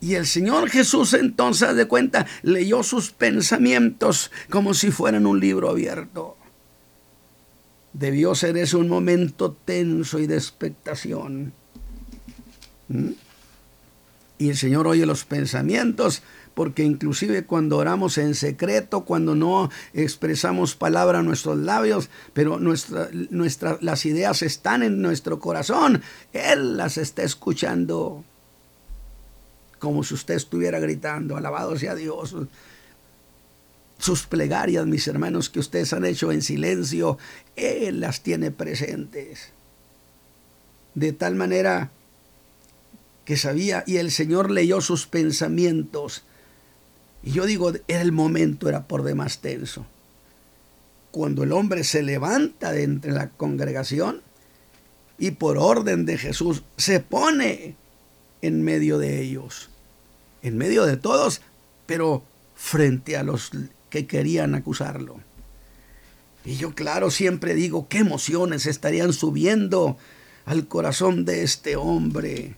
[0.00, 5.70] Y el Señor Jesús entonces de cuenta leyó sus pensamientos como si fueran un libro
[5.70, 6.36] abierto.
[7.98, 11.52] Debió ser ese un momento tenso y de expectación.
[12.88, 13.12] ¿Mm?
[14.38, 20.74] Y el Señor oye los pensamientos, porque inclusive cuando oramos en secreto, cuando no expresamos
[20.74, 23.08] palabra a nuestros labios, pero nuestra,
[23.80, 26.02] las ideas están en nuestro corazón,
[26.34, 28.24] Él las está escuchando
[29.78, 32.34] como si usted estuviera gritando, alabado sea Dios.
[33.98, 37.18] Sus plegarias, mis hermanos, que ustedes han hecho en silencio,
[37.56, 39.52] Él las tiene presentes.
[40.94, 41.90] De tal manera
[43.24, 46.22] que sabía, y el Señor leyó sus pensamientos.
[47.22, 49.84] Y yo digo, era el momento, era por demás tenso.
[51.10, 54.22] Cuando el hombre se levanta de entre la congregación
[55.18, 57.74] y por orden de Jesús se pone
[58.42, 59.70] en medio de ellos,
[60.42, 61.40] en medio de todos,
[61.86, 62.22] pero
[62.54, 63.50] frente a los
[63.90, 65.20] que querían acusarlo.
[66.44, 69.96] Y yo, claro, siempre digo, qué emociones estarían subiendo
[70.44, 72.56] al corazón de este hombre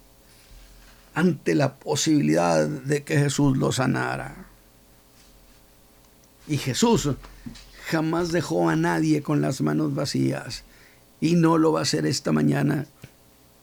[1.15, 4.47] ante la posibilidad de que Jesús lo sanara.
[6.47, 7.11] Y Jesús
[7.87, 10.65] jamás dejó a nadie con las manos vacías
[11.21, 12.87] y no lo va a hacer esta mañana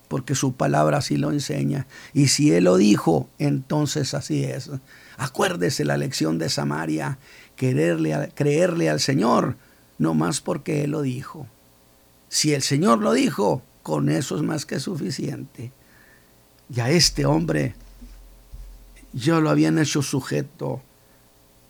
[0.08, 1.88] porque su palabra así lo enseña.
[2.14, 4.70] Y si Él lo dijo, entonces así es.
[5.18, 7.18] Acuérdese la lección de Samaria,
[7.56, 9.56] quererle, creerle al Señor,
[9.98, 11.48] no más porque Él lo dijo.
[12.30, 15.72] Si el Señor lo dijo, con eso es más que suficiente.
[16.74, 17.76] Y a este hombre
[19.14, 20.82] ya lo habían hecho sujeto,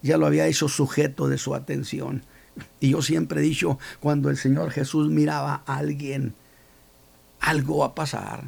[0.02, 2.24] ya lo había hecho sujeto de su atención.
[2.80, 6.34] Y yo siempre he dicho, cuando el Señor Jesús miraba a alguien,
[7.40, 8.46] algo va a pasar.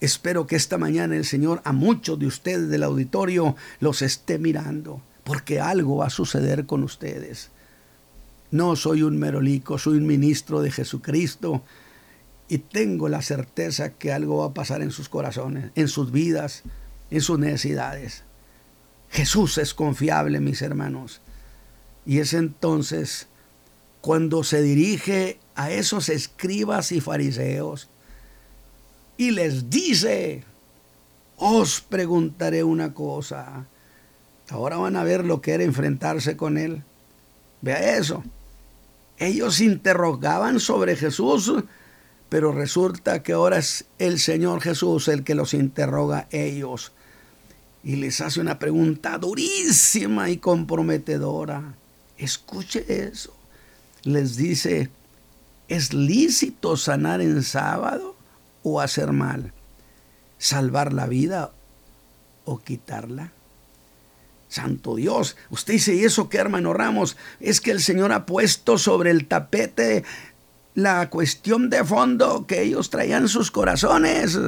[0.00, 5.00] Espero que esta mañana el Señor a muchos de ustedes del auditorio los esté mirando,
[5.28, 7.50] porque algo va a suceder con ustedes.
[8.50, 11.62] No soy un merolico, soy un ministro de Jesucristo
[12.48, 16.62] y tengo la certeza que algo va a pasar en sus corazones, en sus vidas,
[17.10, 18.24] en sus necesidades.
[19.10, 21.20] Jesús es confiable, mis hermanos.
[22.06, 23.26] Y es entonces
[24.00, 27.90] cuando se dirige a esos escribas y fariseos
[29.18, 30.42] y les dice,
[31.36, 33.66] os preguntaré una cosa.
[34.50, 36.82] Ahora van a ver lo que era enfrentarse con él.
[37.60, 38.22] Vea eso.
[39.18, 41.52] Ellos interrogaban sobre Jesús,
[42.28, 46.92] pero resulta que ahora es el Señor Jesús el que los interroga ellos.
[47.82, 51.74] Y les hace una pregunta durísima y comprometedora.
[52.16, 53.34] Escuche eso.
[54.02, 54.90] Les dice,
[55.68, 58.18] ¿es lícito sanar en sábado?
[58.62, 59.52] o hacer mal?
[60.38, 61.52] ¿Salvar la vida
[62.44, 63.32] o quitarla?
[64.48, 67.16] Santo Dios, usted dice, ¿y eso qué, hermano Ramos?
[67.40, 70.04] Es que el Señor ha puesto sobre el tapete
[70.74, 74.38] la cuestión de fondo que ellos traían en sus corazones.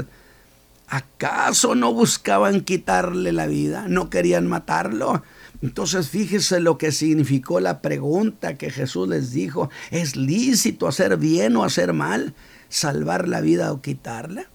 [0.88, 3.86] ¿Acaso no buscaban quitarle la vida?
[3.88, 5.22] ¿No querían matarlo?
[5.62, 9.70] Entonces fíjese lo que significó la pregunta que Jesús les dijo.
[9.90, 12.34] ¿Es lícito hacer bien o hacer mal?
[12.70, 14.46] salvar la vida o quitarla?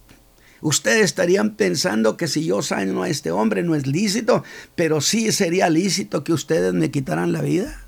[0.65, 5.31] Ustedes estarían pensando que si yo sano a este hombre no es lícito, pero sí
[5.31, 7.83] sería lícito que ustedes me quitaran la vida.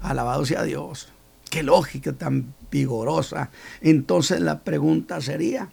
[0.00, 1.10] Alabado sea Dios.
[1.48, 3.50] Qué lógica tan vigorosa.
[3.82, 5.70] Entonces la pregunta sería,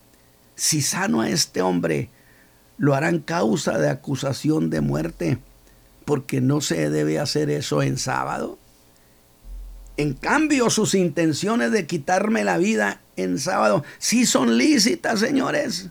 [0.53, 2.09] si sano a este hombre,
[2.77, 5.39] ¿lo harán causa de acusación de muerte?
[6.05, 8.59] Porque no se debe hacer eso en sábado.
[9.97, 15.87] En cambio, sus intenciones de quitarme la vida en sábado sí son lícitas, señores.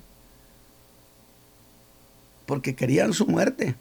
[2.47, 3.75] Porque querían su muerte.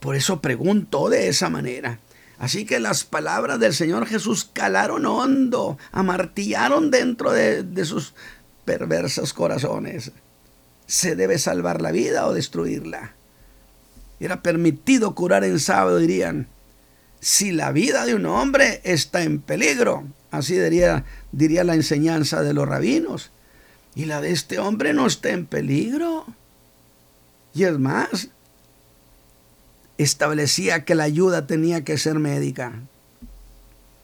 [0.00, 2.00] Por eso preguntó de esa manera.
[2.38, 8.14] Así que las palabras del Señor Jesús calaron hondo, amartillaron dentro de, de sus
[8.64, 10.12] perversos corazones.
[10.86, 13.12] ¿Se debe salvar la vida o destruirla?
[14.18, 16.48] Era permitido curar en sábado, dirían
[17.20, 20.04] si la vida de un hombre está en peligro.
[20.30, 23.30] Así diría, diría la enseñanza de los rabinos.
[23.94, 26.26] Y la de este hombre no está en peligro.
[27.54, 28.28] Y es más,
[29.98, 32.72] establecía que la ayuda tenía que ser médica,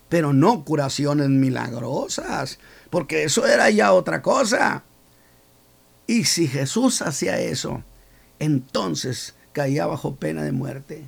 [0.08, 2.58] pero no curaciones milagrosas,
[2.90, 4.82] porque eso era ya otra cosa.
[6.06, 7.82] Y si Jesús hacía eso,
[8.38, 11.04] entonces caía bajo pena de muerte.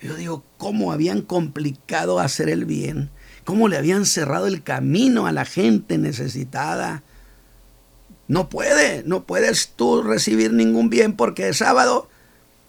[0.00, 3.10] Yo digo, ¿cómo habían complicado hacer el bien?
[3.46, 7.04] ¿Cómo le habían cerrado el camino a la gente necesitada?
[8.26, 12.08] No puede, no puedes tú recibir ningún bien porque es sábado,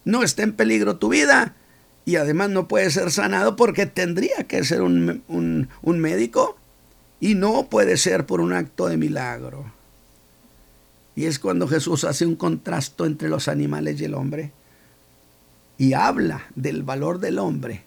[0.05, 1.55] no está en peligro tu vida
[2.05, 6.57] y además no puede ser sanado porque tendría que ser un, un médico
[7.19, 9.73] y no puede ser por un acto de milagro.
[11.15, 14.51] Y es cuando Jesús hace un contrasto entre los animales y el hombre
[15.80, 17.82] y habla del valor del hombre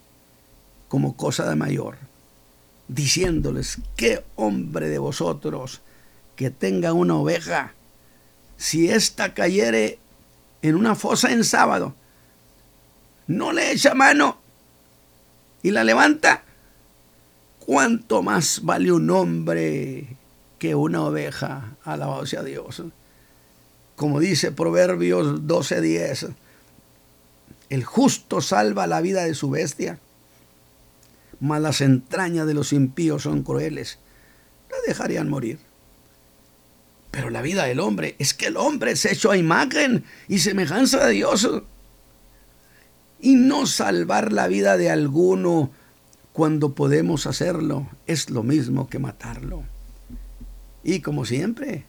[0.88, 2.09] como cosa de mayor,
[2.94, 5.80] diciéndoles, ¿qué hombre de vosotros
[6.34, 7.74] que tenga una oveja,
[8.56, 9.98] si ésta cayere
[10.62, 11.94] en una fosa en sábado,
[13.26, 14.38] no le echa mano
[15.62, 16.42] y la levanta,
[17.60, 20.16] ¿cuánto más vale un hombre
[20.58, 21.76] que una oveja?
[21.84, 22.82] Alabado sea Dios.
[23.94, 26.34] Como dice Proverbios 12:10,
[27.68, 30.00] el justo salva la vida de su bestia,
[31.40, 33.98] mas las entrañas de los impíos son crueles,
[34.70, 35.58] la dejarían morir.
[37.10, 41.06] Pero la vida del hombre es que el hombre es hecho a imagen y semejanza
[41.06, 41.48] de Dios
[43.20, 45.70] y no salvar la vida de alguno
[46.32, 49.64] cuando podemos hacerlo es lo mismo que matarlo.
[50.84, 51.84] Y como siempre,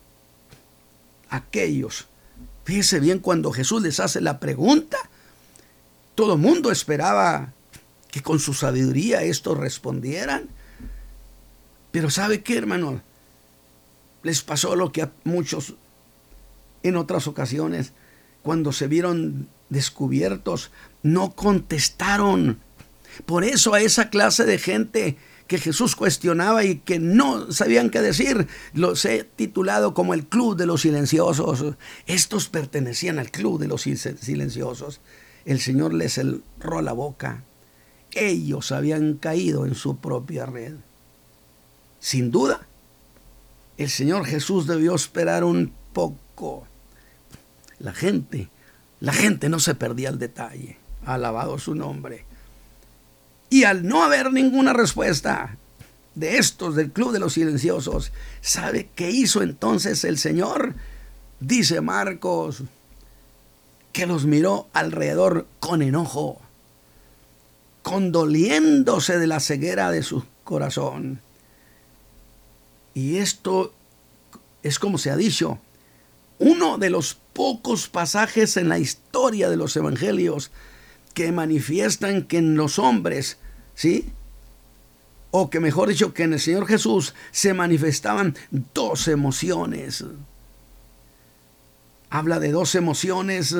[1.29, 2.07] aquellos,
[2.65, 4.97] fíjese bien cuando Jesús les hace la pregunta,
[6.15, 7.53] todo mundo esperaba
[8.11, 10.49] que con su sabiduría estos respondieran.
[11.91, 13.01] Pero ¿sabe qué, hermano?
[14.23, 15.75] Les pasó lo que a muchos
[16.83, 17.93] en otras ocasiones,
[18.43, 20.71] cuando se vieron descubiertos,
[21.03, 22.59] no contestaron.
[23.25, 28.01] Por eso a esa clase de gente que Jesús cuestionaba y que no sabían qué
[28.01, 31.75] decir, los he titulado como el club de los silenciosos.
[32.07, 35.01] Estos pertenecían al club de los silenciosos.
[35.43, 37.43] El Señor les cerró la boca.
[38.13, 40.75] Ellos habían caído en su propia red.
[41.99, 42.67] Sin duda,
[43.77, 46.67] el Señor Jesús debió esperar un poco.
[47.79, 48.49] La gente,
[48.99, 52.25] la gente no se perdía el detalle alabado su nombre.
[53.49, 55.57] Y al no haber ninguna respuesta
[56.15, 60.75] de estos del Club de los Silenciosos, ¿sabe qué hizo entonces el Señor?
[61.39, 62.63] Dice Marcos,
[63.91, 66.41] que los miró alrededor con enojo,
[67.81, 71.21] condoliéndose de la ceguera de su corazón.
[72.93, 73.73] Y esto
[74.63, 75.59] es como se ha dicho,
[76.39, 80.51] uno de los pocos pasajes en la historia de los evangelios
[81.13, 83.37] que manifiestan que en los hombres,
[83.75, 84.09] ¿sí?
[85.31, 88.35] O que mejor dicho, que en el Señor Jesús se manifestaban
[88.73, 90.03] dos emociones.
[92.09, 93.55] Habla de dos emociones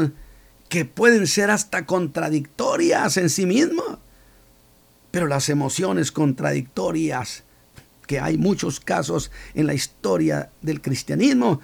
[0.68, 3.91] que pueden ser hasta contradictorias en sí mismas.
[5.12, 7.44] Pero las emociones contradictorias,
[8.08, 11.62] que hay muchos casos en la historia del cristianismo,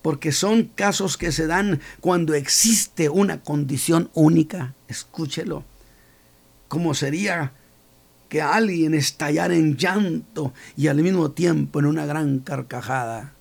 [0.00, 4.74] porque son casos que se dan cuando existe una condición única.
[4.88, 5.64] Escúchelo.
[6.68, 7.52] Como sería
[8.32, 13.34] que alguien estallara en llanto y al mismo tiempo en una gran carcajada.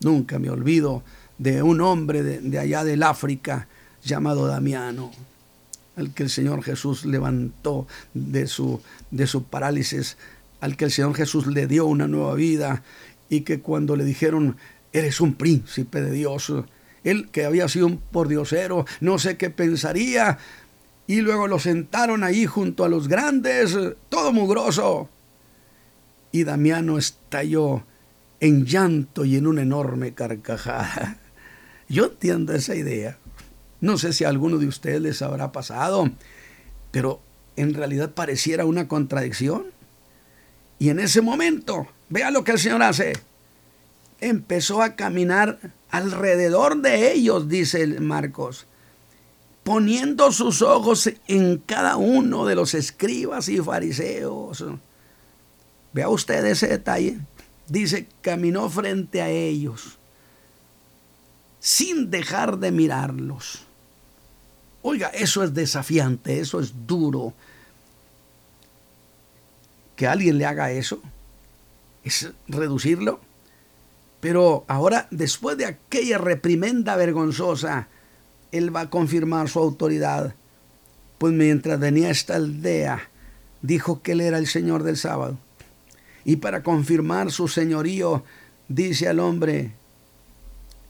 [0.00, 1.02] Nunca me olvido
[1.36, 3.68] de un hombre de, allá del África
[4.02, 5.10] llamado Damiano,
[5.96, 8.80] al que el Señor Jesús levantó de su,
[9.10, 10.16] de parálisis,
[10.60, 12.82] al que el Señor Jesús le dio una nueva vida
[13.28, 14.56] y que cuando le dijeron
[14.92, 16.52] eres un príncipe de Dios.
[17.02, 20.38] Él que había sido un pordiosero, no sé qué pensaría.
[21.06, 23.76] Y luego lo sentaron ahí junto a los grandes,
[24.08, 25.10] todo mugroso.
[26.32, 27.84] Y Damiano estalló
[28.40, 31.18] en llanto y en una enorme carcajada.
[31.88, 33.18] Yo entiendo esa idea.
[33.84, 36.10] No sé si a alguno de ustedes les habrá pasado,
[36.90, 37.20] pero
[37.54, 39.66] en realidad pareciera una contradicción.
[40.78, 43.12] Y en ese momento, vea lo que el Señor hace
[44.22, 45.58] empezó a caminar
[45.90, 48.66] alrededor de ellos, dice Marcos,
[49.64, 54.64] poniendo sus ojos en cada uno de los escribas y fariseos.
[55.92, 57.18] Vea usted ese detalle.
[57.68, 59.98] Dice, caminó frente a ellos,
[61.60, 63.63] sin dejar de mirarlos.
[64.86, 67.32] Oiga, eso es desafiante, eso es duro.
[69.96, 71.00] Que alguien le haga eso
[72.04, 73.20] es reducirlo
[74.24, 77.88] pero ahora, después de aquella reprimenda vergonzosa,
[78.52, 80.34] él va a confirmar su autoridad.
[81.18, 83.10] Pues mientras venía esta aldea,
[83.60, 85.36] dijo que él era el Señor del sábado.
[86.24, 88.24] Y para confirmar su señorío,
[88.66, 89.72] dice al hombre,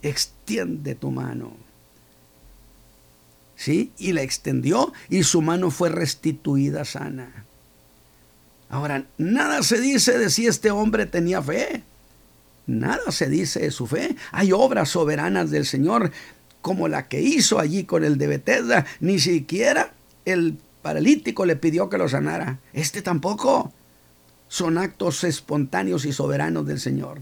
[0.01, 1.57] extiende tu mano.
[3.57, 3.93] ¿Sí?
[3.99, 7.45] Y la extendió y su mano fue restituida sana.
[8.69, 11.83] Ahora, nada se dice de si este hombre tenía fe.
[12.67, 14.17] Nada se dice de su fe.
[14.33, 16.11] Hay obras soberanas del Señor
[16.63, 18.87] como la que hizo allí con el de Bethesda.
[19.01, 19.93] Ni siquiera
[20.25, 22.59] el paralítico le pidió que lo sanara.
[22.73, 23.73] Este tampoco.
[24.49, 27.21] Son actos espontáneos y soberanos del Señor.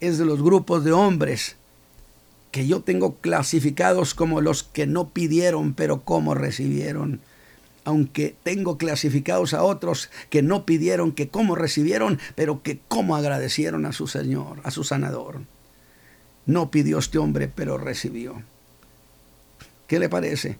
[0.00, 1.56] Es de los grupos de hombres
[2.50, 7.20] que yo tengo clasificados como los que no pidieron, pero como recibieron
[7.88, 13.86] aunque tengo clasificados a otros que no pidieron, que cómo recibieron, pero que cómo agradecieron
[13.86, 15.40] a su Señor, a su sanador.
[16.44, 18.42] No pidió este hombre, pero recibió.
[19.86, 20.58] ¿Qué le parece?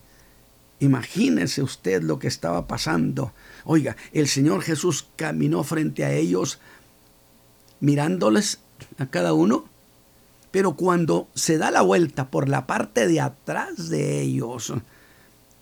[0.81, 3.35] Imagínese usted lo que estaba pasando.
[3.65, 6.61] Oiga, el Señor Jesús caminó frente a ellos
[7.81, 8.61] mirándoles
[8.97, 9.69] a cada uno,
[10.51, 14.73] pero cuando se da la vuelta por la parte de atrás de ellos,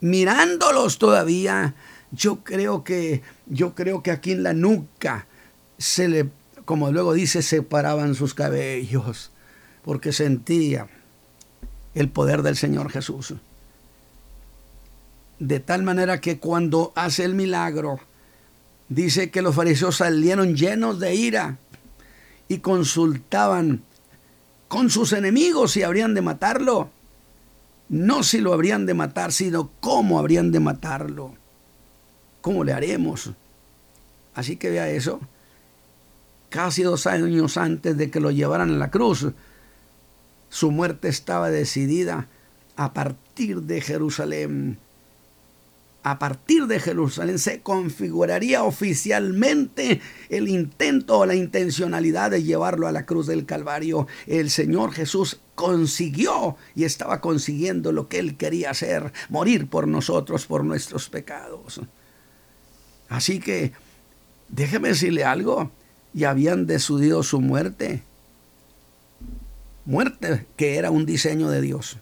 [0.00, 1.74] mirándolos todavía,
[2.12, 5.26] yo creo que yo creo que aquí en la nuca
[5.78, 6.30] se le
[6.64, 9.30] como luego dice separaban sus cabellos
[9.84, 10.88] porque sentía
[11.94, 13.34] el poder del Señor Jesús.
[15.38, 18.00] De tal manera que cuando hace el milagro,
[18.88, 21.58] dice que los fariseos salieron llenos de ira
[22.48, 23.82] y consultaban
[24.68, 26.90] con sus enemigos si habrían de matarlo.
[27.88, 31.34] No si lo habrían de matar, sino cómo habrían de matarlo.
[32.40, 33.30] ¿Cómo le haremos?
[34.34, 35.20] Así que vea eso.
[36.50, 39.26] Casi dos años antes de que lo llevaran a la cruz,
[40.48, 42.28] su muerte estaba decidida
[42.76, 44.78] a partir de Jerusalén
[46.06, 52.92] a partir de Jerusalén se configuraría oficialmente el intento o la intencionalidad de llevarlo a
[52.92, 54.06] la cruz del Calvario.
[54.28, 60.46] El Señor Jesús consiguió y estaba consiguiendo lo que él quería hacer, morir por nosotros,
[60.46, 61.80] por nuestros pecados.
[63.08, 63.72] Así que,
[64.48, 65.72] déjeme decirle algo,
[66.12, 68.04] ya habían decidido su muerte.
[69.84, 71.98] Muerte que era un diseño de Dios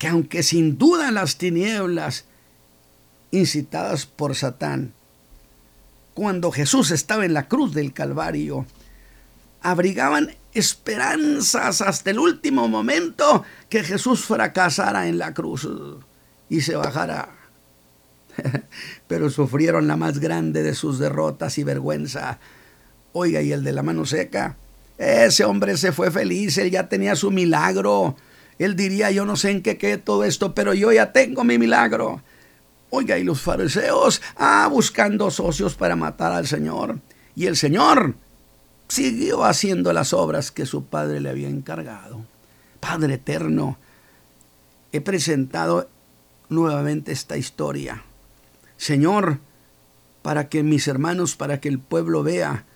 [0.00, 2.24] que aunque sin duda las tinieblas
[3.32, 4.94] incitadas por Satán,
[6.14, 8.64] cuando Jesús estaba en la cruz del Calvario,
[9.60, 15.68] abrigaban esperanzas hasta el último momento que Jesús fracasara en la cruz
[16.48, 17.36] y se bajara.
[19.06, 22.38] Pero sufrieron la más grande de sus derrotas y vergüenza.
[23.12, 24.56] Oiga, y el de la mano seca,
[24.96, 28.16] ese hombre se fue feliz, él ya tenía su milagro
[28.64, 31.56] él diría, yo no sé en qué quede todo esto, pero yo ya tengo mi
[31.56, 32.20] milagro.
[32.90, 36.98] Oiga, y los fariseos, ah, buscando socios para matar al Señor.
[37.34, 38.16] Y el Señor
[38.86, 42.26] siguió haciendo las obras que su Padre le había encargado.
[42.80, 43.78] Padre eterno,
[44.92, 45.88] he presentado
[46.50, 48.02] nuevamente esta historia.
[48.76, 49.38] Señor,
[50.20, 52.66] para que mis hermanos, para que el pueblo vea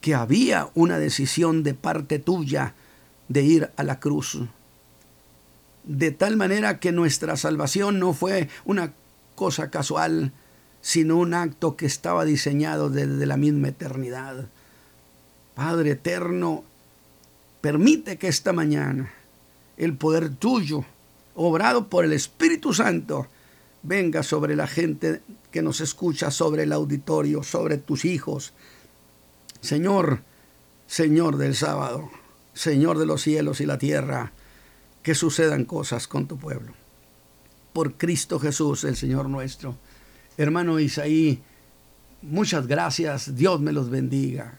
[0.00, 2.74] que había una decisión de parte tuya
[3.26, 4.38] de ir a la cruz
[5.84, 8.92] de tal manera que nuestra salvación no fue una
[9.34, 10.32] cosa casual,
[10.80, 14.48] sino un acto que estaba diseñado desde la misma eternidad.
[15.54, 16.64] Padre eterno,
[17.60, 19.10] permite que esta mañana
[19.76, 20.84] el poder tuyo,
[21.34, 23.26] obrado por el Espíritu Santo,
[23.82, 25.20] venga sobre la gente
[25.50, 28.52] que nos escucha, sobre el auditorio, sobre tus hijos.
[29.60, 30.20] Señor,
[30.86, 32.10] Señor del sábado,
[32.52, 34.32] Señor de los cielos y la tierra,
[35.04, 36.72] que sucedan cosas con tu pueblo.
[37.72, 39.76] Por Cristo Jesús, el Señor nuestro.
[40.38, 41.40] Hermano Isaí,
[42.22, 43.36] muchas gracias.
[43.36, 44.58] Dios me los bendiga.